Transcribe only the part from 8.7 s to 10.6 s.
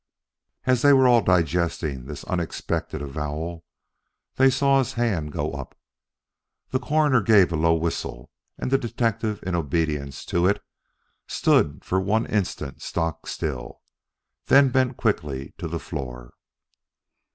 the detective in obedience to it